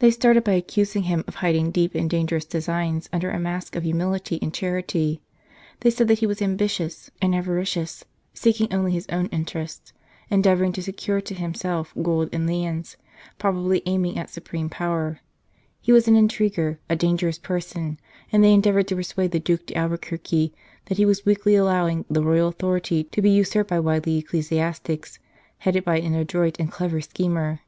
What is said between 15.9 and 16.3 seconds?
was an